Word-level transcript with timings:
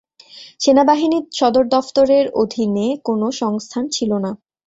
সেনাবাহিনী 0.59 1.17
সদর 1.33 1.65
দফতরের 1.67 2.25
অধীনে 2.41 2.87
কোনও 3.03 3.27
সংস্থান 3.41 3.83
ছিল 3.87 4.11
না। 4.17 4.31